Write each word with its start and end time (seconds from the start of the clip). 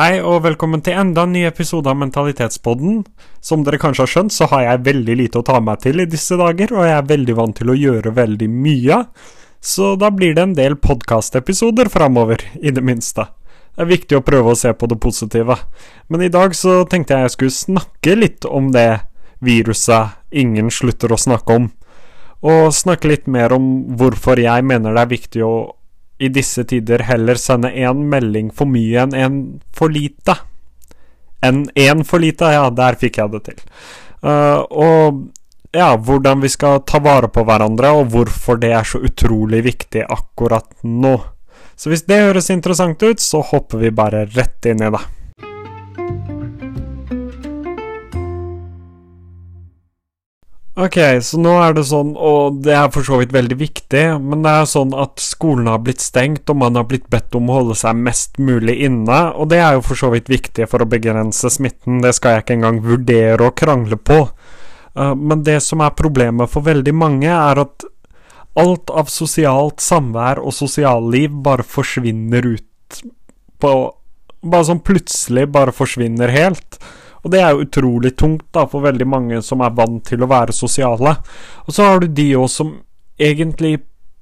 Hei 0.00 0.22
og 0.24 0.46
velkommen 0.46 0.80
til 0.80 0.94
enda 0.96 1.26
en 1.26 1.34
ny 1.34 1.42
episode 1.44 1.90
av 1.90 1.98
Mentalitetspodden. 2.00 3.02
Som 3.44 3.66
dere 3.66 3.76
kanskje 3.76 4.06
har 4.06 4.08
skjønt, 4.08 4.32
så 4.32 4.46
har 4.48 4.62
jeg 4.64 4.84
veldig 4.86 5.16
lite 5.18 5.40
å 5.42 5.44
ta 5.44 5.58
meg 5.60 5.82
til 5.82 6.00
i 6.00 6.06
disse 6.08 6.38
dager, 6.40 6.70
og 6.72 6.86
jeg 6.86 6.94
er 6.96 7.10
veldig 7.10 7.34
vant 7.36 7.58
til 7.58 7.68
å 7.68 7.76
gjøre 7.76 8.14
veldig 8.16 8.46
mye. 8.48 8.96
Så 9.60 9.90
da 10.00 10.08
blir 10.08 10.32
det 10.38 10.46
en 10.46 10.54
del 10.56 10.78
podkastepisoder 10.80 11.90
framover, 11.92 12.40
i 12.56 12.72
det 12.72 12.80
minste. 12.80 13.26
Det 13.76 13.84
er 13.84 13.90
viktig 13.90 14.16
å 14.16 14.22
prøve 14.24 14.54
å 14.54 14.56
se 14.56 14.72
på 14.72 14.88
det 14.88 14.96
positive. 15.04 15.58
Men 16.08 16.24
i 16.24 16.32
dag 16.32 16.56
så 16.56 16.78
tenkte 16.88 17.18
jeg 17.18 17.28
jeg 17.28 17.34
skulle 17.34 17.58
snakke 17.58 18.16
litt 18.16 18.48
om 18.48 18.72
det 18.72 19.02
viruset 19.44 20.16
ingen 20.32 20.72
slutter 20.72 21.12
å 21.12 21.20
snakke 21.20 21.58
om. 21.60 21.68
Og 22.40 22.72
snakke 22.72 23.12
litt 23.12 23.28
mer 23.28 23.52
om 23.52 23.68
hvorfor 24.00 24.40
jeg 24.40 24.64
mener 24.64 24.96
det 24.96 25.04
er 25.04 25.12
viktig 25.12 25.44
å 25.44 25.54
i 26.20 26.28
disse 26.28 26.64
tider 26.68 27.06
heller 27.08 27.38
sende 27.40 27.72
én 27.72 28.04
melding 28.12 28.50
for 28.52 28.68
mye 28.68 29.06
enn 29.06 29.16
én 29.16 29.36
for 29.72 29.92
lite. 29.92 30.36
Enn 31.40 31.64
én 31.74 32.04
for 32.04 32.20
lite, 32.20 32.52
ja, 32.52 32.66
der 32.70 32.98
fikk 33.00 33.20
jeg 33.22 33.32
det 33.32 33.42
til. 33.48 33.62
Uh, 34.20 34.60
og 34.68 35.22
ja, 35.72 35.94
hvordan 35.96 36.42
vi 36.42 36.50
skal 36.52 36.82
ta 36.84 37.00
vare 37.00 37.30
på 37.32 37.44
hverandre, 37.46 37.92
og 37.96 38.10
hvorfor 38.12 38.60
det 38.60 38.74
er 38.76 38.84
så 38.84 39.00
utrolig 39.06 39.62
viktig 39.64 40.04
akkurat 40.08 40.68
nå. 40.84 41.14
Så 41.80 41.92
hvis 41.92 42.04
det 42.10 42.20
høres 42.26 42.50
interessant 42.52 43.00
ut, 43.00 43.22
så 43.22 43.40
hopper 43.40 43.80
vi 43.80 43.94
bare 43.94 44.26
rett 44.34 44.68
inn 44.68 44.82
i 44.84 44.92
det. 44.92 45.00
Ok, 50.80 50.96
så 51.20 51.36
nå 51.36 51.50
er 51.60 51.74
det 51.76 51.82
sånn, 51.90 52.14
og 52.16 52.62
det 52.64 52.72
er 52.72 52.86
for 52.94 53.04
så 53.04 53.18
vidt 53.20 53.34
veldig 53.34 53.56
viktig, 53.60 54.04
men 54.24 54.44
det 54.46 54.52
er 54.62 54.68
sånn 54.70 54.94
at 54.96 55.20
skolen 55.20 55.68
har 55.68 55.82
blitt 55.84 56.00
stengt, 56.00 56.48
og 56.48 56.56
man 56.62 56.78
har 56.78 56.86
blitt 56.88 57.10
bedt 57.12 57.36
om 57.36 57.50
å 57.50 57.58
holde 57.58 57.76
seg 57.76 57.98
mest 58.00 58.40
mulig 58.40 58.78
inne, 58.86 59.18
og 59.36 59.50
det 59.52 59.58
er 59.60 59.76
jo 59.76 59.82
for 59.84 60.00
så 60.00 60.08
vidt 60.14 60.30
viktig 60.32 60.68
for 60.70 60.80
å 60.80 60.88
begrense 60.88 61.50
smitten, 61.52 62.00
det 62.00 62.14
skal 62.16 62.38
jeg 62.38 62.46
ikke 62.46 62.56
engang 62.56 62.80
vurdere 62.86 63.50
å 63.50 63.52
krangle 63.52 63.98
på. 64.00 64.22
Uh, 64.96 65.12
men 65.12 65.44
det 65.44 65.58
som 65.66 65.84
er 65.84 65.98
problemet 65.98 66.48
for 66.48 66.64
veldig 66.64 66.96
mange, 66.96 67.28
er 67.28 67.60
at 67.60 67.84
alt 68.60 68.94
av 68.96 69.12
sosialt 69.12 69.84
samvær 69.84 70.40
og 70.40 70.56
sosialliv 70.56 71.36
bare 71.44 71.66
forsvinner 71.66 72.54
ut 72.56 73.02
på 73.60 73.78
Bare 74.40 74.64
sånn 74.64 74.78
plutselig 74.80 75.42
bare 75.52 75.68
forsvinner 75.76 76.30
helt. 76.32 76.78
Og 77.22 77.32
det 77.32 77.42
er 77.42 77.52
jo 77.52 77.66
utrolig 77.66 78.14
tungt 78.16 78.46
da, 78.54 78.66
for 78.70 78.84
veldig 78.84 79.06
mange 79.08 79.42
som 79.44 79.60
er 79.64 79.74
vant 79.76 80.02
til 80.08 80.22
å 80.24 80.30
være 80.30 80.56
sosiale. 80.56 81.16
Og 81.66 81.76
så 81.76 81.88
har 81.88 82.00
du 82.00 82.08
de 82.08 82.30
òg 82.40 82.48
som 82.52 82.74
egentlig 83.20 83.78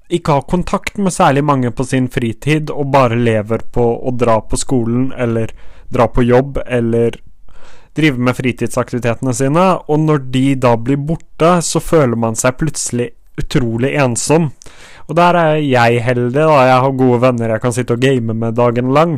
ikke 0.09 0.39
har 0.39 0.49
kontakt 0.49 0.97
med 0.99 1.13
særlig 1.13 1.45
mange 1.45 1.71
på 1.71 1.85
sin 1.85 2.09
fritid, 2.09 2.73
og 2.73 2.93
bare 2.95 3.19
lever 3.19 3.67
på 3.73 3.85
å 3.85 4.15
dra 4.17 4.41
på 4.41 4.59
skolen 4.59 5.13
eller 5.13 5.53
dra 5.93 6.09
på 6.09 6.25
jobb 6.25 6.63
eller 6.67 7.21
drive 7.99 8.21
med 8.23 8.37
fritidsaktivitetene 8.39 9.35
sine. 9.35 9.67
Og 9.89 10.01
når 10.01 10.25
de 10.33 10.47
da 10.61 10.75
blir 10.81 11.01
borte, 11.01 11.59
så 11.62 11.83
føler 11.83 12.19
man 12.19 12.39
seg 12.39 12.59
plutselig 12.61 13.12
utrolig 13.39 13.95
ensom. 14.01 14.51
Og 15.09 15.17
der 15.17 15.39
er 15.41 15.55
jeg 15.62 16.03
heldig, 16.05 16.35
da. 16.41 16.59
Jeg 16.69 16.83
har 16.85 16.99
gode 16.99 17.21
venner 17.23 17.55
jeg 17.55 17.65
kan 17.65 17.75
sitte 17.75 17.97
og 17.97 18.03
game 18.03 18.35
med 18.35 18.59
dagen 18.59 18.93
lang. 18.97 19.17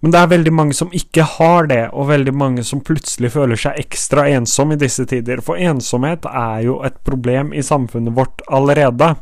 Men 0.00 0.14
det 0.14 0.20
er 0.20 0.30
veldig 0.32 0.52
mange 0.56 0.76
som 0.76 0.92
ikke 0.96 1.26
har 1.36 1.66
det, 1.68 1.82
og 1.92 2.08
veldig 2.08 2.32
mange 2.32 2.64
som 2.64 2.80
plutselig 2.84 3.34
føler 3.34 3.58
seg 3.60 3.80
ekstra 3.82 4.24
ensom 4.32 4.72
i 4.72 4.78
disse 4.80 5.04
tider. 5.08 5.42
For 5.44 5.60
ensomhet 5.60 6.24
er 6.24 6.62
jo 6.64 6.78
et 6.88 6.96
problem 7.04 7.52
i 7.52 7.64
samfunnet 7.64 8.16
vårt 8.16 8.40
allerede. 8.48 9.12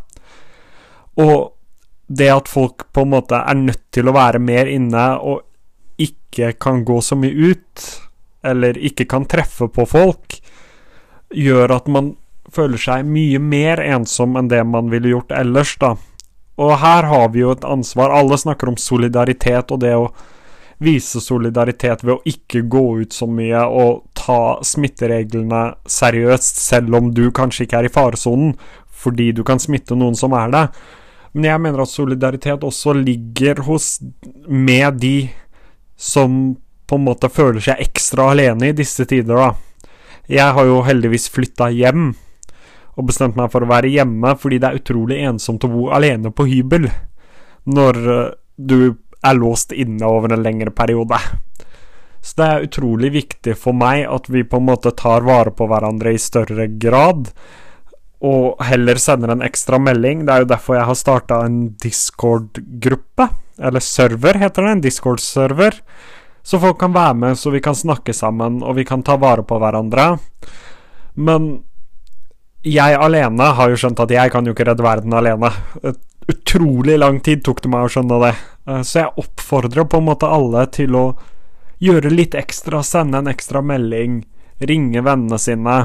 Og 1.18 1.50
det 2.06 2.30
at 2.30 2.48
folk 2.48 2.86
på 2.94 3.04
en 3.04 3.12
måte 3.16 3.40
er 3.42 3.58
nødt 3.58 3.82
til 3.92 4.08
å 4.08 4.14
være 4.16 4.40
mer 4.40 4.70
inne 4.70 5.10
og 5.18 5.42
ikke 5.98 6.54
kan 6.62 6.84
gå 6.86 7.00
så 7.02 7.18
mye 7.18 7.50
ut, 7.50 7.88
eller 8.46 8.78
ikke 8.78 9.08
kan 9.10 9.26
treffe 9.26 9.66
på 9.74 9.84
folk, 9.88 10.38
gjør 11.34 11.74
at 11.74 11.90
man 11.90 12.14
føler 12.54 12.80
seg 12.80 13.04
mye 13.04 13.40
mer 13.42 13.82
ensom 13.82 14.38
enn 14.38 14.48
det 14.48 14.62
man 14.64 14.88
ville 14.94 15.10
gjort 15.10 15.34
ellers, 15.36 15.74
da. 15.82 15.96
Og 16.58 16.78
her 16.80 17.06
har 17.10 17.28
vi 17.34 17.42
jo 17.42 17.52
et 17.54 17.66
ansvar. 17.66 18.14
Alle 18.14 18.38
snakker 18.38 18.70
om 18.70 18.78
solidaritet 18.80 19.74
og 19.74 19.82
det 19.82 19.94
å 19.98 20.08
vise 20.78 21.20
solidaritet 21.22 22.04
ved 22.04 22.14
å 22.14 22.22
ikke 22.28 22.62
gå 22.70 22.84
ut 23.02 23.14
så 23.14 23.26
mye 23.30 23.64
og 23.66 24.04
ta 24.18 24.58
smittereglene 24.64 25.62
seriøst, 25.90 26.60
selv 26.62 26.94
om 26.98 27.10
du 27.14 27.28
kanskje 27.34 27.66
ikke 27.66 27.80
er 27.80 27.88
i 27.88 27.92
faresonen, 27.92 28.54
fordi 28.88 29.32
du 29.34 29.44
kan 29.46 29.60
smitte 29.62 29.98
noen 29.98 30.16
som 30.18 30.34
er 30.38 30.54
det. 30.54 30.64
Men 31.34 31.50
jeg 31.50 31.62
mener 31.62 31.82
at 31.82 31.92
solidaritet 31.92 32.64
også 32.66 32.94
ligger 32.98 33.62
hos 33.66 33.98
med 34.48 35.02
de 35.02 35.16
som 35.98 36.56
på 36.88 36.96
en 36.96 37.04
måte 37.04 37.28
føler 37.30 37.60
seg 37.62 37.82
ekstra 37.84 38.30
alene 38.32 38.70
i 38.70 38.76
disse 38.76 39.04
tider, 39.08 39.36
da. 39.36 39.50
Jeg 40.28 40.54
har 40.54 40.66
jo 40.68 40.80
heldigvis 40.84 41.28
flytta 41.32 41.70
hjem 41.72 42.12
og 42.98 43.06
bestemt 43.08 43.36
meg 43.38 43.52
for 43.52 43.64
å 43.64 43.70
være 43.70 43.90
hjemme 43.92 44.34
fordi 44.40 44.58
det 44.60 44.68
er 44.68 44.80
utrolig 44.80 45.20
ensomt 45.24 45.64
å 45.64 45.70
bo 45.72 45.86
alene 45.94 46.32
på 46.34 46.44
hybel 46.48 46.88
når 47.68 48.00
eh, 48.12 48.32
du 48.58 48.78
er 49.24 49.38
låst 49.38 49.72
inne 49.72 50.06
over 50.06 50.32
en 50.32 50.42
lengre 50.44 50.70
periode. 50.74 51.18
Så 52.20 52.34
det 52.38 52.48
er 52.48 52.66
utrolig 52.66 53.12
viktig 53.14 53.54
for 53.58 53.76
meg 53.76 54.04
at 54.10 54.28
vi 54.30 54.44
på 54.46 54.60
en 54.60 54.68
måte 54.68 54.92
tar 54.98 55.26
vare 55.26 55.52
på 55.54 55.68
hverandre 55.70 56.12
i 56.14 56.20
større 56.22 56.68
grad, 56.80 57.30
og 58.18 58.58
heller 58.66 58.98
sender 58.98 59.30
en 59.30 59.44
ekstra 59.46 59.78
melding. 59.78 60.24
Det 60.26 60.34
er 60.34 60.42
jo 60.42 60.50
derfor 60.50 60.78
jeg 60.78 60.88
har 60.88 60.98
starta 60.98 61.42
en 61.46 61.60
Discord-gruppe, 61.82 63.28
eller 63.58 63.82
server 63.82 64.40
heter 64.42 64.66
det, 64.66 64.72
en 64.74 64.82
Discord-server, 64.82 65.78
så 66.42 66.58
folk 66.62 66.78
kan 66.80 66.94
være 66.94 67.14
med, 67.14 67.38
så 67.38 67.52
vi 67.54 67.62
kan 67.62 67.76
snakke 67.76 68.14
sammen, 68.16 68.62
og 68.64 68.78
vi 68.78 68.86
kan 68.88 69.02
ta 69.04 69.18
vare 69.20 69.44
på 69.46 69.58
hverandre. 69.60 70.10
Men 71.14 71.48
jeg 72.66 72.98
alene 72.98 73.50
har 73.54 73.70
jo 73.70 73.78
skjønt 73.78 74.00
at 74.02 74.14
jeg 74.14 74.32
kan 74.32 74.46
jo 74.46 74.54
ikke 74.54 74.66
redde 74.66 74.86
verden 74.86 75.14
alene. 75.14 75.50
Utrolig 76.28 76.98
lang 76.98 77.20
tid 77.24 77.44
tok 77.44 77.62
det 77.64 77.70
meg 77.72 77.86
å 77.86 77.92
skjønne 77.92 78.20
det. 78.24 78.34
Eh, 78.68 78.82
så 78.84 79.02
jeg 79.02 79.24
oppfordrer 79.24 79.88
på 79.88 80.00
en 80.00 80.08
måte 80.10 80.28
alle 80.28 80.66
til 80.74 80.96
å 80.98 81.06
gjøre 81.82 82.12
litt 82.12 82.34
ekstra, 82.36 82.82
sende 82.82 83.22
en 83.22 83.30
ekstra 83.30 83.62
melding, 83.64 84.22
ringe 84.58 85.04
vennene 85.06 85.38
sine. 85.40 85.78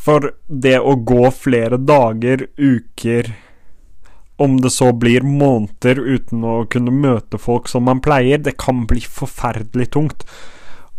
For 0.00 0.32
det 0.48 0.78
å 0.80 0.96
gå 0.96 1.30
flere 1.32 1.78
dager, 1.80 2.46
uker, 2.56 3.32
om 4.40 4.60
det 4.60 4.70
så 4.72 4.92
blir 4.96 5.20
måneder 5.20 5.98
uten 6.00 6.44
å 6.48 6.54
kunne 6.72 6.94
møte 6.94 7.36
folk 7.38 7.68
som 7.68 7.84
man 7.84 8.00
pleier, 8.00 8.40
det 8.40 8.56
kan 8.60 8.86
bli 8.88 9.02
forferdelig 9.04 9.90
tungt. 9.92 10.24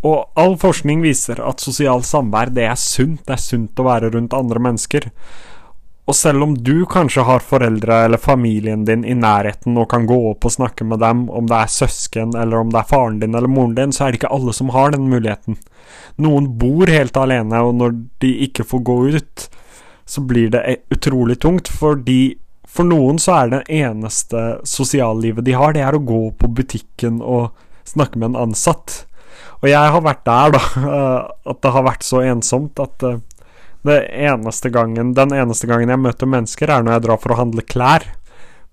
Og 0.05 0.29
all 0.37 0.53
forskning 0.61 1.01
viser 1.01 1.41
at 1.45 1.61
sosialt 1.61 2.05
samvær, 2.05 2.53
det 2.53 2.67
er 2.69 2.77
sunt. 2.77 3.23
Det 3.25 3.37
er 3.37 3.41
sunt 3.41 3.81
å 3.81 3.85
være 3.85 4.11
rundt 4.13 4.37
andre 4.37 4.61
mennesker. 4.61 5.09
Og 6.11 6.15
selv 6.17 6.43
om 6.43 6.57
du 6.59 6.83
kanskje 6.91 7.23
har 7.23 7.39
foreldre 7.39 8.01
eller 8.03 8.19
familien 8.19 8.81
din 8.83 9.05
i 9.07 9.13
nærheten 9.15 9.77
og 9.79 9.87
kan 9.93 10.03
gå 10.09 10.17
opp 10.33 10.43
og 10.43 10.51
snakke 10.57 10.83
med 10.83 10.99
dem, 10.99 11.21
om 11.31 11.47
det 11.47 11.55
er 11.55 11.71
søsken 11.71 12.33
eller 12.35 12.59
om 12.59 12.73
det 12.73 12.81
er 12.81 12.89
faren 12.89 13.21
din 13.21 13.37
eller 13.37 13.47
moren 13.47 13.77
din, 13.77 13.93
så 13.95 14.03
er 14.03 14.11
det 14.11 14.19
ikke 14.19 14.33
alle 14.35 14.51
som 14.57 14.73
har 14.75 14.91
den 14.91 15.07
muligheten. 15.07 15.55
Noen 16.19 16.49
bor 16.59 16.91
helt 16.91 17.15
alene, 17.15 17.61
og 17.63 17.77
når 17.79 17.95
de 18.19 18.33
ikke 18.43 18.67
får 18.67 18.83
gå 18.91 18.97
ut, 19.15 19.45
så 20.03 20.25
blir 20.27 20.51
det 20.51 20.65
e- 20.67 20.81
utrolig 20.91 21.39
tungt, 21.39 21.71
fordi 21.71 22.35
for 22.67 22.91
noen 22.91 23.15
så 23.15 23.37
er 23.37 23.55
det 23.55 23.63
eneste 23.79 24.43
sosiallivet 24.67 25.47
de 25.47 25.55
har, 25.55 25.71
det 25.71 25.85
er 25.87 25.95
å 25.95 26.03
gå 26.03 26.25
på 26.35 26.51
butikken 26.59 27.23
og 27.23 27.55
snakke 27.87 28.19
med 28.19 28.33
en 28.33 28.49
ansatt. 28.49 29.05
Og 29.61 29.71
jeg 29.71 29.95
har 29.95 30.03
vært 30.03 30.27
der, 30.27 30.57
da, 30.57 30.91
at 31.55 31.63
det 31.63 31.71
har 31.77 31.87
vært 31.87 32.03
så 32.03 32.25
ensomt 32.25 32.83
at 32.83 33.07
eh, 33.07 33.21
Eneste 33.83 34.69
gangen, 34.69 35.13
den 35.17 35.33
eneste 35.33 35.67
gangen 35.69 35.89
jeg 35.89 36.01
møter 36.01 36.29
mennesker, 36.29 36.69
er 36.69 36.83
når 36.85 36.97
jeg 36.97 37.05
drar 37.07 37.21
for 37.21 37.33
å 37.33 37.39
handle 37.39 37.65
klær. 37.65 38.05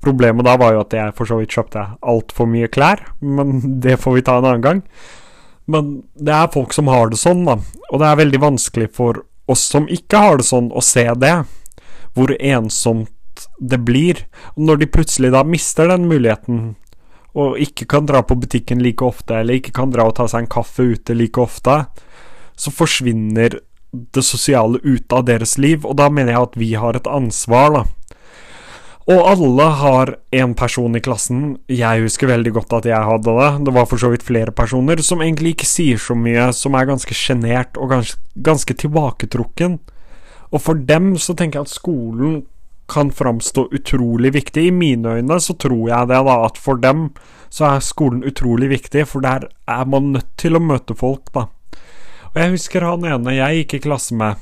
Problemet 0.05 0.47
da 0.47 0.55
var 0.61 0.75
jo 0.75 0.83
at 0.85 0.95
jeg 0.95 1.15
for 1.17 1.31
så 1.31 1.39
vidt 1.41 1.55
kjøpte 1.57 1.85
altfor 2.07 2.47
mye 2.51 2.69
klær, 2.71 3.03
men 3.21 3.63
det 3.85 3.99
får 4.03 4.19
vi 4.19 4.27
ta 4.27 4.39
en 4.39 4.51
annen 4.51 4.65
gang. 4.65 4.83
Men 5.69 5.95
det 6.17 6.33
er 6.33 6.53
folk 6.53 6.73
som 6.77 6.89
har 6.89 7.11
det 7.13 7.21
sånn, 7.21 7.45
da, 7.49 7.59
og 7.91 8.01
det 8.01 8.09
er 8.09 8.21
veldig 8.23 8.41
vanskelig 8.41 8.91
for 8.97 9.25
oss 9.49 9.65
som 9.73 9.89
ikke 9.89 10.21
har 10.21 10.41
det 10.41 10.49
sånn, 10.49 10.71
å 10.73 10.85
se 10.85 11.05
det. 11.21 11.35
Hvor 12.17 12.33
ensomt 12.37 13.49
det 13.59 13.79
blir. 13.87 14.25
Og 14.57 14.65
når 14.69 14.83
de 14.83 14.91
plutselig 14.93 15.33
da 15.33 15.45
mister 15.47 15.91
den 15.93 16.09
muligheten, 16.11 16.75
og 17.39 17.59
ikke 17.63 17.87
kan 17.89 18.09
dra 18.09 18.23
på 18.27 18.37
butikken 18.41 18.81
like 18.83 19.05
ofte, 19.05 19.37
eller 19.41 19.61
ikke 19.61 19.75
kan 19.77 19.93
dra 19.95 20.09
og 20.09 20.17
ta 20.19 20.27
seg 20.29 20.45
en 20.45 20.53
kaffe 20.53 20.89
ute 20.95 21.17
like 21.17 21.41
ofte, 21.41 21.83
så 22.59 22.73
forsvinner 22.75 23.61
det 23.93 24.25
sosiale 24.25 24.81
ut 24.85 25.13
av 25.13 25.25
deres 25.29 25.57
liv, 25.59 25.87
og 25.87 25.97
da 26.01 26.09
mener 26.13 26.35
jeg 26.35 26.49
at 26.49 26.59
vi 26.61 26.73
har 26.77 26.99
et 26.99 27.09
ansvar, 27.09 27.73
da. 27.73 27.85
Og 29.09 29.23
alle 29.25 29.67
har 29.81 30.11
en 30.37 30.51
person 30.53 30.97
i 30.99 31.01
klassen, 31.01 31.55
jeg 31.73 32.03
husker 32.05 32.29
veldig 32.29 32.51
godt 32.59 32.75
at 32.77 32.89
jeg 32.91 33.09
hadde 33.09 33.37
det, 33.39 33.49
det 33.65 33.73
var 33.73 33.87
for 33.89 34.01
så 34.01 34.11
vidt 34.13 34.27
flere 34.27 34.53
personer, 34.53 35.01
som 35.01 35.25
egentlig 35.25 35.55
ikke 35.57 35.69
sier 35.71 36.03
så 36.03 36.17
mye, 36.19 36.51
som 36.53 36.77
er 36.77 36.91
ganske 36.91 37.17
sjenert 37.17 37.81
og 37.81 37.95
ganske, 37.95 38.21
ganske 38.37 38.77
tilbaketrukken. 38.85 39.79
Og 40.53 40.61
for 40.61 40.77
dem 40.77 41.15
så 41.17 41.33
tenker 41.33 41.63
jeg 41.63 41.71
at 41.71 41.73
skolen 41.79 42.43
kan 42.89 43.09
framstå 43.13 43.67
utrolig 43.73 44.35
viktig. 44.37 44.67
I 44.69 44.77
mine 44.77 45.17
øyne 45.19 45.41
så 45.41 45.57
tror 45.57 45.89
jeg 45.89 46.09
det, 46.09 46.21
da, 46.29 46.37
at 46.45 46.61
for 46.61 46.81
dem 46.81 47.09
så 47.49 47.65
er 47.73 47.85
skolen 47.85 48.25
utrolig 48.29 48.69
viktig, 48.73 49.07
for 49.09 49.25
der 49.25 49.49
er 49.69 49.89
man 49.89 50.13
nødt 50.13 50.35
til 50.41 50.57
å 50.57 50.61
møte 50.61 50.97
folk, 50.97 51.33
da. 51.33 51.49
Og 52.39 52.45
jeg 52.45 52.53
husker 52.53 52.85
han 52.87 53.03
ene 53.03 53.33
jeg 53.35 53.63
gikk 53.65 53.73
i 53.75 53.79
klasse 53.89 54.15
med, 54.15 54.37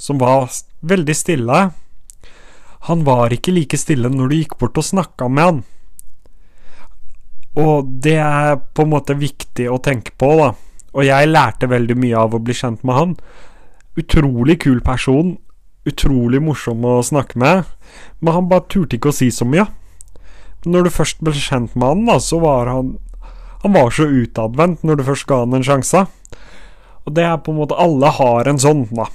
som 0.00 0.16
var 0.16 0.46
veldig 0.88 1.12
stille. 1.12 1.56
Han 2.88 3.02
var 3.04 3.34
ikke 3.36 3.52
like 3.52 3.76
stille 3.76 4.08
når 4.08 4.30
du 4.30 4.34
gikk 4.38 4.54
bort 4.56 4.80
og 4.80 4.86
snakka 4.86 5.28
med 5.28 5.44
han. 5.44 5.58
Og 7.60 7.90
det 8.06 8.14
er 8.24 8.56
på 8.56 8.86
en 8.86 8.92
måte 8.94 9.18
viktig 9.20 9.66
å 9.68 9.76
tenke 9.84 10.14
på, 10.16 10.30
da. 10.40 10.46
Og 10.96 11.04
jeg 11.04 11.28
lærte 11.28 11.68
veldig 11.68 11.98
mye 12.00 12.22
av 12.22 12.32
å 12.32 12.40
bli 12.40 12.56
kjent 12.56 12.80
med 12.88 12.96
han. 12.96 13.12
Utrolig 14.00 14.56
kul 14.64 14.80
person. 14.80 15.36
Utrolig 15.84 16.40
morsom 16.40 16.88
å 16.88 17.02
snakke 17.04 17.36
med. 17.36 17.68
Men 18.24 18.38
han 18.38 18.48
bare 18.48 18.64
turte 18.72 18.96
ikke 18.96 19.12
å 19.12 19.18
si 19.18 19.28
så 19.28 19.44
mye. 19.44 19.68
Når 20.64 20.88
du 20.88 20.94
først 20.96 21.20
ble 21.20 21.36
kjent 21.36 21.76
med 21.76 21.84
han, 21.84 22.08
da, 22.08 22.16
så 22.16 22.40
var 22.40 22.72
han 22.72 22.96
Han 23.62 23.76
var 23.76 23.92
så 23.94 24.08
utadvendt 24.08 24.80
når 24.82 24.96
du 24.96 25.04
først 25.06 25.28
ga 25.28 25.44
han 25.44 25.52
en 25.54 25.68
sjanse. 25.68 26.06
Og 27.06 27.16
det 27.16 27.24
er 27.26 27.40
på 27.42 27.52
en 27.52 27.60
måte 27.62 27.78
Alle 27.78 28.12
har 28.14 28.48
en 28.48 28.60
sånn, 28.62 28.86
da. 28.94 29.08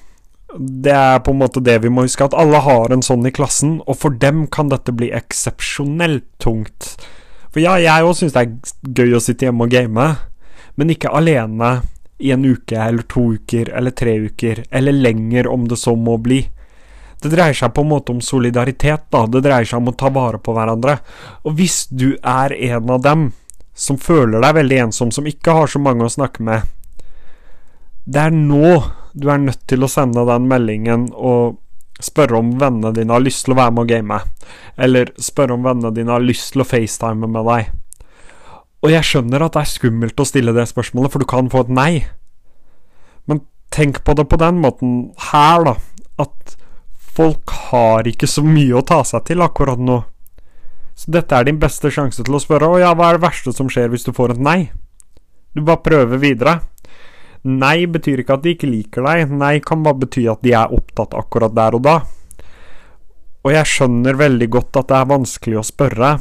Det 0.58 0.94
er 0.96 1.20
på 1.24 1.34
en 1.34 1.42
måte 1.42 1.62
det 1.64 1.78
vi 1.84 1.92
må 1.92 2.06
huske, 2.06 2.24
at 2.24 2.36
alle 2.38 2.62
har 2.64 2.94
en 2.94 3.04
sånn 3.04 3.28
i 3.28 3.34
klassen, 3.36 3.78
og 3.86 4.00
for 4.00 4.16
dem 4.16 4.46
kan 4.48 4.72
dette 4.72 4.96
bli 4.96 5.12
eksepsjonelt 5.14 6.26
tungt. 6.42 6.96
For 7.52 7.62
ja, 7.62 7.76
jeg 7.82 8.08
òg 8.08 8.16
syns 8.16 8.36
det 8.36 8.46
er 8.46 9.02
gøy 9.02 9.18
å 9.18 9.22
sitte 9.24 9.48
hjemme 9.48 9.68
og 9.68 9.76
game, 9.76 10.08
men 10.80 10.94
ikke 10.94 11.12
alene 11.14 11.82
i 12.18 12.32
en 12.34 12.46
uke 12.46 12.80
eller 12.80 13.06
to 13.12 13.34
uker 13.38 13.70
eller 13.76 13.94
tre 13.94 14.16
uker, 14.24 14.64
eller 14.72 14.96
lenger 14.96 15.52
om 15.52 15.68
det 15.70 15.78
så 15.78 15.94
må 16.00 16.16
bli. 16.18 16.42
Det 17.22 17.32
dreier 17.34 17.58
seg 17.58 17.74
på 17.74 17.84
en 17.84 17.92
måte 17.92 18.14
om 18.14 18.22
solidaritet, 18.22 19.08
da. 19.14 19.26
Det 19.26 19.42
dreier 19.46 19.66
seg 19.66 19.82
om 19.82 19.92
å 19.92 19.98
ta 19.98 20.10
vare 20.14 20.40
på 20.42 20.54
hverandre. 20.54 21.00
Og 21.50 21.58
hvis 21.58 21.86
du 21.90 22.12
er 22.22 22.54
en 22.54 22.92
av 22.94 23.02
dem 23.06 23.30
som 23.78 23.98
føler 24.02 24.42
deg 24.42 24.58
veldig 24.58 24.82
ensom, 24.88 25.14
som 25.14 25.26
ikke 25.30 25.56
har 25.58 25.70
så 25.70 25.82
mange 25.82 26.06
å 26.06 26.14
snakke 26.14 26.46
med, 26.46 26.66
det 28.08 28.24
er 28.24 28.36
nå 28.36 28.78
du 29.18 29.32
er 29.34 29.42
nødt 29.42 29.64
til 29.68 29.84
å 29.84 29.90
sende 29.90 30.24
den 30.28 30.46
meldingen 30.48 31.08
og 31.12 31.58
spørre 32.04 32.38
om 32.38 32.54
vennene 32.62 32.94
dine 32.94 33.16
har 33.16 33.24
lyst 33.24 33.46
til 33.46 33.56
å 33.56 33.58
være 33.58 33.74
med 33.74 33.88
og 33.88 33.90
game, 33.90 34.20
eller 34.78 35.12
spørre 35.18 35.56
om 35.58 35.66
vennene 35.66 35.94
dine 35.96 36.14
har 36.14 36.24
lyst 36.24 36.52
til 36.54 36.62
å 36.62 36.68
facetime 36.68 37.30
med 37.34 37.48
deg. 37.50 37.72
Og 38.86 38.94
jeg 38.94 39.08
skjønner 39.10 39.42
at 39.42 39.58
det 39.58 39.64
er 39.64 39.72
skummelt 39.72 40.22
å 40.22 40.28
stille 40.28 40.54
det 40.54 40.68
spørsmålet, 40.70 41.12
for 41.12 41.24
du 41.24 41.30
kan 41.30 41.50
få 41.50 41.66
et 41.66 41.74
nei. 41.74 41.92
Men 43.26 43.42
tenk 43.74 44.04
på 44.06 44.14
det 44.16 44.28
på 44.30 44.38
den 44.40 44.62
måten 44.62 45.00
her, 45.32 45.66
da, 45.66 45.74
at 46.22 46.58
folk 47.18 47.56
har 47.72 48.08
ikke 48.08 48.30
så 48.30 48.46
mye 48.46 48.78
å 48.78 48.86
ta 48.86 49.02
seg 49.08 49.26
til 49.32 49.42
akkurat 49.42 49.82
nå. 49.82 50.04
Så 50.98 51.12
dette 51.14 51.34
er 51.34 51.50
din 51.50 51.60
beste 51.62 51.90
sjanse 51.94 52.22
til 52.22 52.38
å 52.38 52.42
spørre, 52.42 52.70
og 52.70 52.82
ja, 52.86 52.94
hva 52.94 53.10
er 53.10 53.18
det 53.18 53.26
verste 53.26 53.54
som 53.58 53.70
skjer 53.74 53.90
hvis 53.90 54.06
du 54.06 54.14
får 54.14 54.36
et 54.36 54.46
nei? 54.46 54.60
Du 55.58 55.64
bare 55.66 55.82
prøver 55.82 56.22
videre. 56.22 56.60
Nei 57.44 57.86
betyr 57.86 58.24
ikke 58.24 58.38
at 58.38 58.46
de 58.46 58.56
ikke 58.56 58.70
liker 58.70 59.06
deg. 59.06 59.34
Nei 59.38 59.58
kan 59.64 59.84
bare 59.86 60.02
bety 60.06 60.26
at 60.32 60.42
de 60.46 60.56
er 60.58 60.74
opptatt 60.74 61.14
akkurat 61.18 61.54
der 61.56 61.78
og 61.78 61.86
da. 61.86 62.00
Og 63.46 63.54
jeg 63.54 63.70
skjønner 63.70 64.18
veldig 64.20 64.50
godt 64.52 64.82
at 64.82 64.90
det 64.90 64.98
er 64.98 65.12
vanskelig 65.14 65.60
å 65.60 65.68
spørre. 65.68 66.12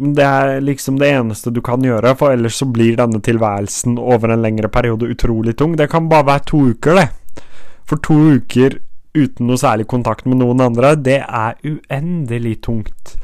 Men 0.00 0.14
det 0.16 0.24
er 0.24 0.62
liksom 0.64 0.96
det 0.98 1.10
eneste 1.12 1.52
du 1.52 1.60
kan 1.62 1.84
gjøre, 1.84 2.14
for 2.16 2.32
ellers 2.32 2.56
så 2.62 2.66
blir 2.66 2.96
denne 2.96 3.20
tilværelsen 3.20 3.98
over 4.00 4.32
en 4.32 4.40
lengre 4.40 4.70
periode 4.72 5.10
utrolig 5.12 5.58
tung. 5.60 5.76
Det 5.76 5.90
kan 5.92 6.08
bare 6.08 6.26
være 6.30 6.46
to 6.48 6.62
uker, 6.72 6.96
det. 6.96 7.44
For 7.84 8.00
to 8.00 8.16
uker 8.40 8.78
uten 9.12 9.50
noe 9.50 9.60
særlig 9.60 9.86
kontakt 9.90 10.24
med 10.24 10.40
noen 10.40 10.62
andre, 10.64 10.94
det 10.96 11.20
er 11.20 11.58
uendelig 11.66 12.60
tungt. 12.64 13.16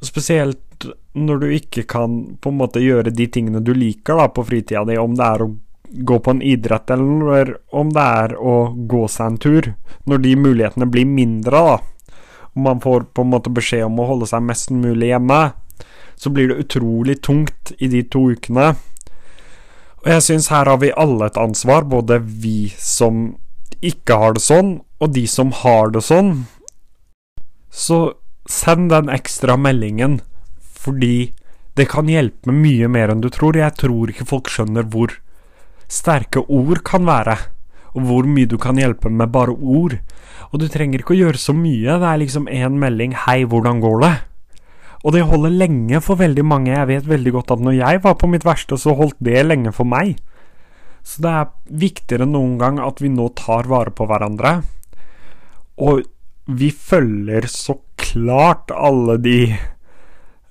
Og 0.00 0.08
spesielt 0.08 0.88
når 1.14 1.42
du 1.42 1.48
ikke 1.54 1.84
kan 1.88 2.20
på 2.40 2.50
en 2.50 2.58
måte 2.58 2.82
gjøre 2.82 3.12
de 3.12 3.26
tingene 3.30 3.60
du 3.62 3.72
liker 3.76 4.18
da 4.18 4.28
på 4.32 4.44
fritida 4.48 4.82
di, 4.88 4.96
om 4.98 5.14
det 5.14 5.26
er 5.26 5.44
å 5.44 5.50
gå 5.90 6.18
på 6.18 6.30
en 6.30 6.42
idrett, 6.42 6.90
eller 6.90 7.56
om 7.74 7.90
det 7.94 8.02
er 8.02 8.36
å 8.38 8.56
gå 8.74 9.06
seg 9.10 9.26
en 9.26 9.40
tur. 9.42 9.72
Når 10.06 10.22
de 10.24 10.34
mulighetene 10.38 10.86
blir 10.90 11.08
mindre, 11.08 11.62
da, 11.66 12.12
og 12.50 12.62
man 12.62 12.82
får 12.82 13.08
på 13.14 13.24
en 13.24 13.32
måte 13.32 13.52
beskjed 13.54 13.86
om 13.86 14.00
å 14.02 14.08
holde 14.10 14.28
seg 14.30 14.46
mest 14.46 14.70
mulig 14.74 15.12
hjemme, 15.12 15.40
så 16.20 16.30
blir 16.30 16.50
det 16.50 16.62
utrolig 16.64 17.20
tungt 17.24 17.72
i 17.78 17.88
de 17.88 18.02
to 18.12 18.26
ukene. 18.34 18.74
Og 20.00 20.08
jeg 20.14 20.24
syns 20.26 20.50
her 20.52 20.68
har 20.68 20.80
vi 20.82 20.92
alle 20.96 21.28
et 21.30 21.38
ansvar, 21.40 21.86
både 21.88 22.20
vi 22.20 22.72
som 22.76 23.30
ikke 23.84 24.16
har 24.20 24.36
det 24.36 24.44
sånn, 24.44 24.80
og 25.00 25.14
de 25.16 25.24
som 25.28 25.52
har 25.62 25.92
det 25.94 26.02
sånn. 26.04 26.44
Så 27.70 28.00
send 28.50 28.90
den 28.92 29.08
ekstra 29.12 29.56
meldingen, 29.56 30.20
fordi 30.60 31.32
det 31.78 31.86
kan 31.92 32.10
hjelpe 32.10 32.52
mye 32.52 32.88
mer 32.90 33.12
enn 33.12 33.22
du 33.24 33.30
tror. 33.32 33.56
Jeg 33.56 33.78
tror 33.80 34.10
ikke 34.10 34.28
folk 34.28 34.50
skjønner 34.52 34.88
hvor 34.92 35.14
sterke 35.90 36.44
ord 36.46 36.84
kan 36.86 37.04
være, 37.08 37.36
og 37.98 38.06
hvor 38.06 38.26
mye 38.30 38.48
du 38.48 38.56
kan 38.62 38.78
hjelpe 38.78 39.10
med 39.10 39.32
bare 39.34 39.52
ord. 39.52 39.98
Og 40.50 40.62
du 40.62 40.68
trenger 40.70 41.02
ikke 41.02 41.16
å 41.16 41.22
gjøre 41.24 41.40
så 41.42 41.54
mye, 41.54 41.98
det 41.98 42.08
er 42.08 42.22
liksom 42.22 42.46
én 42.48 42.78
melding 42.78 43.14
'Hei, 43.14 43.44
hvordan 43.44 43.80
går 43.82 44.00
det?' 44.00 44.18
Og 45.04 45.12
det 45.12 45.24
holder 45.24 45.50
lenge 45.50 46.00
for 46.04 46.20
veldig 46.20 46.44
mange. 46.44 46.72
Jeg 46.76 46.86
vet 46.86 47.08
veldig 47.08 47.32
godt 47.32 47.50
at 47.50 47.62
når 47.64 47.72
jeg 47.72 48.02
var 48.04 48.14
på 48.20 48.28
mitt 48.28 48.44
verste, 48.44 48.76
så 48.76 48.92
holdt 48.94 49.16
det 49.18 49.46
lenge 49.46 49.72
for 49.72 49.88
meg. 49.88 50.18
Så 51.02 51.22
det 51.24 51.30
er 51.30 51.46
viktigere 51.72 52.26
enn 52.26 52.34
noen 52.36 52.58
gang 52.60 52.80
at 52.84 53.00
vi 53.00 53.08
nå 53.08 53.30
tar 53.32 53.64
vare 53.70 53.94
på 53.96 54.04
hverandre. 54.04 54.60
Og 55.80 56.04
vi 56.44 56.68
følger 56.70 57.48
så 57.48 57.78
klart 57.96 58.70
alle 58.74 59.16
de 59.16 59.56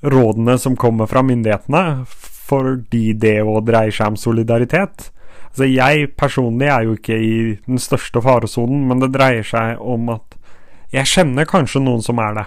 rådene 0.02 0.58
som 0.58 0.78
kommer 0.80 1.06
fra 1.06 1.22
myndighetene, 1.22 2.06
fordi 2.50 3.14
det 3.14 3.42
òg 3.44 3.68
dreier 3.68 3.94
seg 3.94 4.16
om 4.16 4.18
solidaritet. 4.18 5.12
Altså, 5.50 5.66
jeg 5.66 6.12
personlig 6.20 6.70
er 6.70 6.86
jo 6.86 6.96
ikke 6.98 7.18
i 7.18 7.34
den 7.66 7.82
største 7.82 8.22
faresonen, 8.24 8.86
men 8.90 9.02
det 9.02 9.12
dreier 9.16 9.46
seg 9.46 9.82
om 9.82 10.12
at 10.14 10.38
jeg 10.94 11.10
kjenner 11.10 11.50
kanskje 11.50 11.82
noen 11.84 12.02
som 12.06 12.22
er 12.22 12.38
det. 12.38 12.46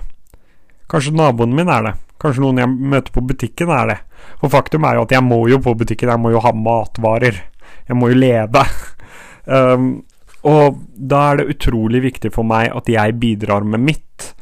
Kanskje 0.91 1.15
naboen 1.15 1.55
min 1.57 1.71
er 1.71 1.87
det. 1.87 1.93
Kanskje 2.23 2.45
noen 2.45 2.61
jeg 2.63 2.71
møter 2.71 3.15
på 3.15 3.25
butikken 3.27 3.71
er 3.75 3.91
det. 3.91 3.99
For 4.41 4.53
faktum 4.53 4.87
er 4.87 4.99
jo 4.99 5.07
at 5.07 5.15
jeg 5.15 5.25
må 5.27 5.41
jo 5.51 5.59
på 5.63 5.75
butikken, 5.79 6.11
jeg 6.11 6.23
må 6.23 6.33
jo 6.35 6.43
ha 6.43 6.55
matvarer. 6.55 7.39
Jeg 7.89 7.99
må 7.99 8.11
jo 8.13 8.19
leve. 8.19 8.65
um, 9.47 9.93
og 10.47 10.81
da 10.95 11.23
er 11.31 11.41
det 11.41 11.55
utrolig 11.55 12.03
viktig 12.07 12.33
for 12.35 12.47
meg 12.47 12.71
at 12.75 12.91
jeg 12.91 13.19
bidrar 13.23 13.67
med 13.67 13.83
mitt. 13.83 14.33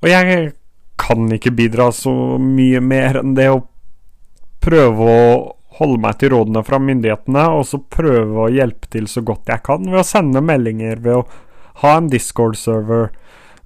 Og 0.00 0.08
jeg 0.08 0.52
kan 0.98 1.28
ikke 1.32 1.54
bidra 1.56 1.90
så 1.94 2.12
mye 2.40 2.80
mer 2.84 3.20
enn 3.20 3.36
det 3.36 3.48
å 3.52 3.62
prøve 4.64 5.08
å 5.08 5.28
holde 5.78 6.00
meg 6.02 6.18
til 6.18 6.32
rådene 6.34 6.64
fra 6.66 6.80
myndighetene, 6.82 7.44
og 7.54 7.64
så 7.68 7.80
prøve 7.80 8.44
å 8.44 8.50
hjelpe 8.52 8.90
til 8.92 9.06
så 9.10 9.22
godt 9.26 9.50
jeg 9.52 9.62
kan 9.66 9.86
ved 9.86 10.00
å 10.02 10.06
sende 10.06 10.42
meldinger, 10.44 11.00
ved 11.04 11.20
å 11.20 11.26
ha 11.84 11.94
en 11.98 12.10
Discord-server, 12.10 13.12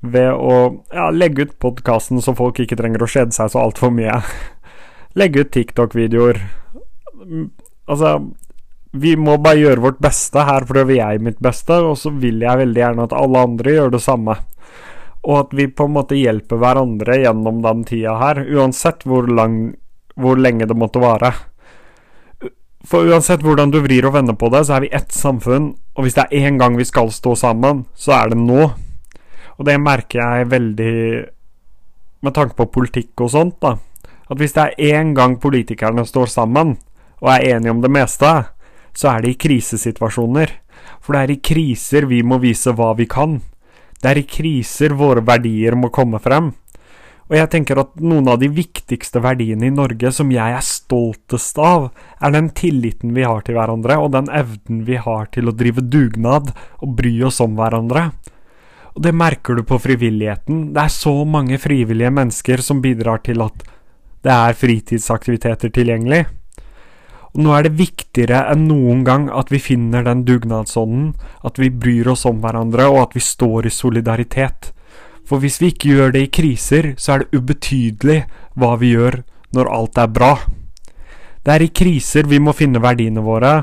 ved 0.03 0.33
å 0.35 0.57
ja, 0.93 1.09
legge 1.15 1.47
ut 1.47 1.59
podkasten 1.63 2.21
så 2.23 2.35
folk 2.37 2.59
ikke 2.61 2.77
trenger 2.79 3.05
å 3.05 3.09
skjede 3.11 3.35
seg 3.37 3.53
så 3.53 3.63
altfor 3.63 3.93
mye. 3.95 4.19
legge 5.19 5.45
ut 5.45 5.53
TikTok-videoer. 5.55 6.41
Altså 7.87 8.17
Vi 8.93 9.15
må 9.17 9.39
bare 9.41 9.63
gjøre 9.63 9.85
vårt 9.87 10.01
beste. 10.05 10.43
Her 10.45 10.67
prøver 10.69 10.99
jeg 10.99 11.23
mitt 11.25 11.39
beste, 11.41 11.79
og 11.81 11.97
så 12.01 12.13
vil 12.13 12.43
jeg 12.45 12.61
veldig 12.65 12.83
gjerne 12.83 13.07
at 13.07 13.15
alle 13.17 13.47
andre 13.47 13.77
gjør 13.79 13.95
det 13.95 14.03
samme. 14.05 14.37
Og 15.23 15.39
at 15.39 15.55
vi 15.57 15.69
på 15.71 15.87
en 15.87 15.95
måte 15.95 16.19
hjelper 16.19 16.61
hverandre 16.61 17.23
gjennom 17.23 17.63
den 17.65 17.87
tida 17.89 18.19
her, 18.21 18.43
uansett 18.43 19.07
hvor, 19.07 19.31
lang, 19.31 19.77
hvor 20.19 20.37
lenge 20.37 20.67
det 20.69 20.77
måtte 20.77 21.01
vare. 21.01 21.31
For 22.89 23.07
uansett 23.07 23.45
hvordan 23.45 23.71
du 23.71 23.79
vrir 23.85 24.07
og 24.09 24.17
vender 24.17 24.35
på 24.39 24.51
det, 24.53 24.65
så 24.67 24.77
er 24.77 24.87
vi 24.87 24.95
ett 24.95 25.15
samfunn, 25.15 25.73
og 25.95 26.05
hvis 26.05 26.17
det 26.19 26.25
er 26.27 26.49
én 26.49 26.59
gang 26.59 26.77
vi 26.79 26.87
skal 26.89 27.13
stå 27.15 27.37
sammen, 27.39 27.85
så 27.95 28.17
er 28.17 28.33
det 28.33 28.41
nå. 28.41 28.73
Og 29.59 29.67
det 29.69 29.79
merker 29.81 30.19
jeg 30.23 30.51
veldig 30.51 30.95
med 32.23 32.35
tanke 32.35 32.59
på 32.59 32.71
politikk 32.75 33.23
og 33.23 33.31
sånt, 33.35 33.59
da. 33.63 33.77
At 34.31 34.41
hvis 34.41 34.55
det 34.57 34.65
er 34.65 34.99
én 34.99 35.13
gang 35.15 35.37
politikerne 35.43 36.05
står 36.09 36.31
sammen, 36.33 36.77
og 37.23 37.31
er 37.31 37.55
enige 37.55 37.71
om 37.71 37.83
det 37.83 37.93
meste, 37.93 38.31
så 38.95 39.13
er 39.13 39.23
det 39.23 39.35
i 39.35 39.41
krisesituasjoner. 39.47 40.51
For 41.03 41.15
det 41.15 41.23
er 41.23 41.35
i 41.35 41.43
kriser 41.45 42.09
vi 42.11 42.23
må 42.27 42.41
vise 42.43 42.75
hva 42.75 42.93
vi 42.99 43.07
kan. 43.11 43.39
Det 44.03 44.11
er 44.11 44.19
i 44.19 44.27
kriser 44.27 44.97
våre 44.99 45.23
verdier 45.23 45.77
må 45.79 45.93
komme 45.95 46.19
frem. 46.23 46.51
Og 47.33 47.39
jeg 47.39 47.49
tenker 47.49 47.79
at 47.81 47.95
noen 47.97 48.27
av 48.29 48.43
de 48.43 48.51
viktigste 48.53 49.23
verdiene 49.25 49.71
i 49.71 49.73
Norge 49.73 50.11
som 50.13 50.29
jeg 50.35 50.53
er 50.53 50.67
stoltest 50.67 51.57
av, 51.57 51.87
er 52.21 52.35
den 52.35 52.51
tilliten 52.53 53.15
vi 53.17 53.25
har 53.25 53.41
til 53.47 53.57
hverandre, 53.57 53.97
og 53.97 54.13
den 54.13 54.29
evnen 54.29 54.83
vi 54.85 54.99
har 55.01 55.31
til 55.33 55.49
å 55.49 55.55
drive 55.57 55.81
dugnad 55.81 56.51
og 56.53 56.93
bry 56.99 57.15
oss 57.25 57.41
om 57.41 57.57
hverandre. 57.57 58.11
Og 58.93 59.01
det 59.07 59.15
merker 59.17 59.57
du 59.57 59.65
på 59.65 59.79
frivilligheten. 59.81 60.75
Det 60.77 60.83
er 60.85 60.93
så 60.93 61.15
mange 61.25 61.57
frivillige 61.57 62.13
mennesker 62.13 62.61
som 62.61 62.85
bidrar 62.85 63.25
til 63.25 63.41
at 63.47 63.65
det 64.29 64.37
er 64.37 64.61
fritidsaktiviteter 64.61 65.73
tilgjengelig. 65.73 66.27
Og 67.33 67.41
nå 67.47 67.57
er 67.57 67.65
det 67.65 67.79
viktigere 67.81 68.43
enn 68.53 68.69
noen 68.69 69.07
gang 69.09 69.31
at 69.33 69.49
vi 69.49 69.63
finner 69.73 70.05
den 70.05 70.27
dugnadsånden, 70.29 71.15
at 71.41 71.57
vi 71.57 71.73
bryr 71.73 72.13
oss 72.13 72.27
om 72.29 72.45
hverandre, 72.45 72.93
og 72.93 73.07
at 73.07 73.17
vi 73.17 73.25
står 73.25 73.73
i 73.73 73.73
solidaritet. 73.73 74.75
For 75.29 75.43
hvis 75.43 75.61
vi 75.63 75.71
ikke 75.73 75.93
gjør 75.95 76.15
det 76.15 76.25
i 76.27 76.33
kriser, 76.35 76.93
så 76.99 77.15
er 77.15 77.23
det 77.23 77.39
ubetydelig 77.39 78.23
hva 78.59 78.75
vi 78.81 78.93
gjør 78.97 79.23
når 79.55 79.71
alt 79.71 80.01
er 80.01 80.11
bra. 80.11 80.33
Det 81.43 81.55
er 81.55 81.65
i 81.67 81.73
kriser 81.75 82.29
vi 82.31 82.41
må 82.43 82.55
finne 82.55 82.83
verdiene 82.83 83.23
våre. 83.25 83.55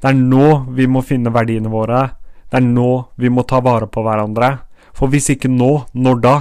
Det 0.00 0.10
er 0.10 0.18
nå 0.18 0.48
vi 0.76 0.88
må 0.90 1.02
finne 1.06 1.32
verdiene 1.32 1.72
våre. 1.72 2.06
Det 2.50 2.60
er 2.60 2.66
nå 2.66 2.90
vi 3.20 3.30
må 3.32 3.44
ta 3.48 3.60
vare 3.64 3.88
på 3.88 4.04
hverandre. 4.04 4.54
For 4.92 5.08
hvis 5.12 5.30
ikke 5.32 5.48
nå, 5.48 5.86
når 5.92 6.18
da? 6.24 6.36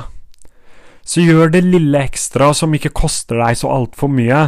Så 1.08 1.24
gjør 1.24 1.52
det 1.54 1.64
lille 1.66 2.02
ekstra 2.04 2.52
som 2.56 2.74
ikke 2.76 2.94
koster 2.96 3.40
deg 3.42 3.58
så 3.60 3.72
altfor 3.72 4.12
mye. 4.12 4.42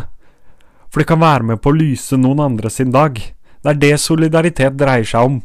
For 0.92 1.02
det 1.02 1.10
kan 1.10 1.24
være 1.24 1.48
med 1.52 1.62
på 1.64 1.72
å 1.72 1.78
lyse 1.78 2.20
noen 2.20 2.44
andre 2.44 2.70
sin 2.70 2.92
dag. 2.94 3.18
Det 3.18 3.72
er 3.72 3.80
det 3.80 3.96
solidaritet 4.04 4.76
dreier 4.78 5.08
seg 5.08 5.30
om. 5.30 5.40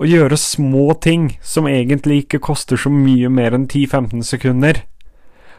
Å 0.00 0.06
gjøre 0.08 0.36
små 0.40 0.94
ting 0.96 1.34
som 1.44 1.66
egentlig 1.68 2.22
ikke 2.22 2.40
koster 2.40 2.80
så 2.80 2.88
mye 2.88 3.28
mer 3.28 3.52
enn 3.52 3.66
10-15 3.68 4.22
sekunder. 4.24 4.78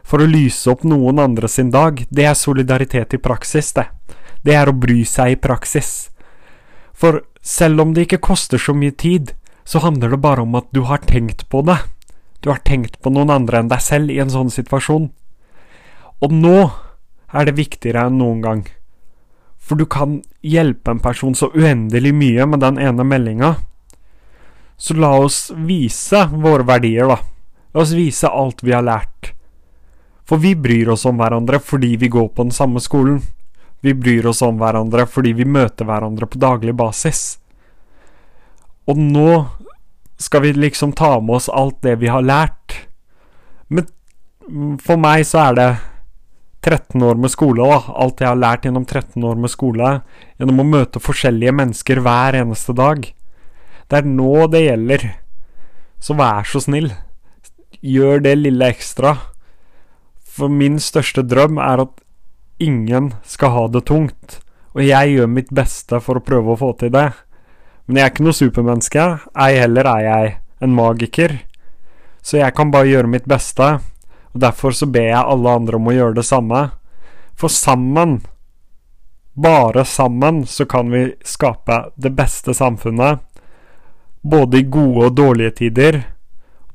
For 0.02 0.24
å 0.24 0.30
lyse 0.30 0.66
opp 0.72 0.82
noen 0.82 1.22
andre 1.22 1.46
sin 1.46 1.70
dag, 1.70 2.02
det 2.10 2.26
er 2.26 2.34
solidaritet 2.34 3.14
i 3.14 3.22
praksis, 3.22 3.70
det. 3.78 3.86
Det 4.42 4.58
er 4.58 4.72
å 4.72 4.74
bry 4.74 5.04
seg 5.06 5.36
i 5.36 5.38
praksis. 5.38 6.10
For 6.90 7.22
selv 7.46 7.86
om 7.86 7.94
det 7.94 8.08
ikke 8.08 8.24
koster 8.32 8.58
så 8.58 8.74
mye 8.74 8.98
tid, 8.98 9.36
så 9.62 9.86
handler 9.86 10.16
det 10.16 10.24
bare 10.26 10.42
om 10.42 10.58
at 10.58 10.74
du 10.74 10.88
har 10.90 11.06
tenkt 11.06 11.46
på 11.50 11.62
det. 11.70 11.78
Du 12.42 12.50
har 12.50 12.66
tenkt 12.66 12.98
på 13.02 13.14
noen 13.14 13.30
andre 13.30 13.62
enn 13.62 13.70
deg 13.70 13.86
selv 13.86 14.10
i 14.10 14.18
en 14.24 14.34
sånn 14.34 14.50
situasjon. 14.50 15.12
Og 16.26 16.34
nå 16.34 16.72
er 17.30 17.46
det 17.46 17.60
viktigere 17.62 18.10
enn 18.10 18.18
noen 18.18 18.42
gang. 18.42 18.64
For 19.62 19.78
du 19.78 19.86
kan 19.86 20.24
hjelpe 20.42 20.90
en 20.90 21.02
person 21.04 21.38
så 21.38 21.54
uendelig 21.54 22.16
mye 22.18 22.50
med 22.50 22.66
den 22.66 22.82
ene 22.82 23.06
meldinga. 23.06 23.60
Så 24.82 24.96
la 24.98 25.12
oss 25.22 25.52
vise 25.54 26.24
våre 26.32 26.66
verdier, 26.66 27.06
da. 27.06 27.20
La 27.74 27.84
oss 27.84 27.94
vise 27.94 28.28
alt 28.28 28.64
vi 28.66 28.74
har 28.74 28.82
lært. 28.82 29.36
For 30.26 30.42
vi 30.42 30.56
bryr 30.58 30.90
oss 30.90 31.06
om 31.06 31.20
hverandre 31.22 31.60
fordi 31.62 31.94
vi 32.02 32.10
går 32.10 32.32
på 32.34 32.48
den 32.48 32.56
samme 32.56 32.82
skolen. 32.82 33.20
Vi 33.86 33.94
bryr 33.94 34.26
oss 34.32 34.42
om 34.42 34.58
hverandre 34.58 35.06
fordi 35.06 35.36
vi 35.38 35.46
møter 35.46 35.86
hverandre 35.86 36.26
på 36.26 36.42
daglig 36.42 36.74
basis. 36.82 37.22
Og 38.90 38.98
nå 38.98 39.46
skal 40.22 40.48
vi 40.48 40.56
liksom 40.58 40.96
ta 40.98 41.14
med 41.20 41.38
oss 41.38 41.50
alt 41.50 41.78
det 41.86 42.00
vi 42.02 42.10
har 42.10 42.26
lært. 42.26 42.80
Men 43.70 43.86
for 44.82 44.98
meg 44.98 45.28
så 45.30 45.46
er 45.46 45.58
det 45.62 45.70
13 46.62 47.02
år 47.06 47.22
med 47.22 47.34
skole, 47.34 47.66
da. 47.66 47.82
Alt 48.02 48.22
jeg 48.22 48.30
har 48.30 48.38
lært 48.38 48.66
gjennom 48.66 48.86
13 48.86 49.22
år 49.30 49.38
med 49.46 49.54
skole. 49.54 49.96
Gjennom 50.42 50.62
å 50.62 50.70
møte 50.74 51.02
forskjellige 51.02 51.54
mennesker 51.58 52.02
hver 52.02 52.42
eneste 52.42 52.74
dag. 52.78 53.12
Det 53.92 54.00
er 54.00 54.08
nå 54.08 54.46
det 54.48 54.62
gjelder. 54.64 55.02
Så 56.00 56.16
vær 56.16 56.48
så 56.48 56.62
snill, 56.64 56.94
gjør 57.84 58.24
det 58.24 58.38
lille 58.40 58.70
ekstra. 58.72 59.18
For 60.24 60.48
min 60.48 60.80
største 60.80 61.26
drøm 61.28 61.60
er 61.60 61.84
at 61.84 62.00
ingen 62.64 63.12
skal 63.28 63.52
ha 63.52 63.66
det 63.68 63.84
tungt. 63.90 64.40
Og 64.72 64.86
jeg 64.86 65.18
gjør 65.18 65.28
mitt 65.28 65.52
beste 65.52 66.00
for 66.00 66.18
å 66.18 66.24
prøve 66.24 66.54
å 66.54 66.60
få 66.62 66.72
til 66.80 66.94
det. 66.96 67.10
Men 67.84 68.00
jeg 68.00 68.06
er 68.06 68.14
ikke 68.14 68.28
noe 68.30 68.38
supermenneske. 68.38 69.08
Ei 69.36 69.60
heller 69.60 69.90
er 69.92 70.04
jeg 70.06 70.36
en 70.64 70.76
magiker. 70.78 71.34
Så 72.24 72.40
jeg 72.40 72.56
kan 72.56 72.72
bare 72.72 72.88
gjøre 72.88 73.12
mitt 73.12 73.28
beste. 73.28 73.82
Og 74.32 74.40
Derfor 74.40 74.72
så 74.72 74.88
ber 74.88 75.10
jeg 75.10 75.20
alle 75.20 75.58
andre 75.60 75.82
om 75.82 75.90
å 75.92 75.98
gjøre 75.98 76.22
det 76.22 76.28
samme. 76.30 76.70
For 77.36 77.52
sammen, 77.52 78.22
bare 79.36 79.84
sammen, 79.84 80.46
så 80.48 80.64
kan 80.64 80.94
vi 80.94 81.10
skape 81.28 81.90
det 82.00 82.14
beste 82.16 82.56
samfunnet. 82.56 83.20
Både 84.22 84.60
i 84.62 84.68
gode 84.70 85.08
og 85.08 85.16
dårlige 85.18 85.52
tider. 85.64 85.96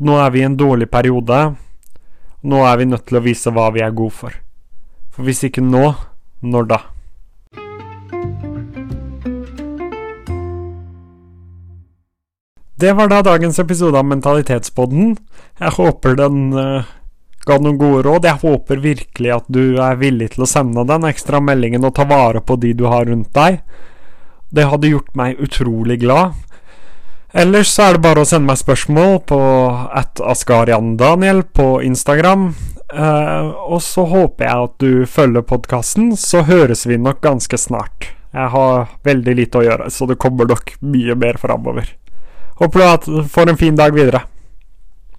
Nå 0.02 0.18
er 0.18 0.32
vi 0.34 0.42
i 0.42 0.46
en 0.48 0.56
dårlig 0.58 0.88
periode. 0.90 1.54
Nå 2.42 2.62
er 2.66 2.76
vi 2.80 2.88
nødt 2.90 3.06
til 3.06 3.20
å 3.20 3.22
vise 3.22 3.52
hva 3.54 3.68
vi 3.70 3.84
er 3.86 3.94
gode 3.94 4.14
for. 4.18 4.34
For 5.14 5.22
hvis 5.26 5.44
ikke 5.46 5.62
nå, 5.62 5.92
når 6.42 6.66
da? 6.72 6.78
Det 12.76 12.92
var 12.92 13.08
da 13.08 13.22
dagens 13.24 13.62
episode 13.62 13.96
av 13.96 14.04
Mentalitetspodden. 14.10 15.14
Jeg 15.62 15.74
håper 15.78 16.18
den 16.18 16.50
uh, 16.52 16.84
ga 17.46 17.60
noen 17.62 17.78
gode 17.78 18.02
råd. 18.04 18.26
Jeg 18.26 18.42
håper 18.42 18.82
virkelig 18.82 19.32
at 19.38 19.46
du 19.48 19.78
er 19.80 19.96
villig 20.02 20.32
til 20.34 20.44
å 20.44 20.50
sende 20.50 20.84
den 20.90 21.06
ekstra 21.08 21.40
meldingen 21.40 21.86
og 21.86 21.94
ta 21.96 22.04
vare 22.10 22.42
på 22.42 22.58
de 22.60 22.74
du 22.76 22.84
har 22.90 23.06
rundt 23.06 23.30
deg. 23.38 23.62
Det 24.50 24.66
hadde 24.66 24.90
gjort 24.90 25.14
meg 25.16 25.40
utrolig 25.46 26.02
glad. 26.02 26.34
Ellers 27.37 27.69
så 27.69 27.83
er 27.85 27.97
det 27.97 28.05
bare 28.07 28.23
å 28.25 28.28
sende 28.28 28.49
meg 28.49 28.57
spørsmål 28.57 29.19
på 29.28 29.38
at 29.93 30.23
askariandaniel 30.25 31.43
på 31.52 31.83
Instagram. 31.85 32.47
Uh, 32.87 33.52
og 33.75 33.83
så 33.85 34.07
håper 34.09 34.47
jeg 34.47 34.69
at 34.69 34.76
du 34.81 34.93
følger 35.11 35.45
podkasten, 35.45 36.14
så 36.16 36.47
høres 36.49 36.87
vi 36.88 36.97
nok 36.97 37.21
ganske 37.26 37.59
snart. 37.61 38.09
Jeg 38.33 38.52
har 38.55 38.88
veldig 39.05 39.35
lite 39.37 39.61
å 39.61 39.66
gjøre, 39.66 39.90
så 39.93 40.09
det 40.09 40.16
kommer 40.23 40.49
nok 40.49 40.78
mye 40.81 41.19
mer 41.19 41.37
framover. 41.43 41.93
Håper 42.57 43.05
du 43.05 43.21
får 43.28 43.52
en 43.52 43.61
fin 43.61 43.76
dag 43.76 43.93
videre. 43.93 44.25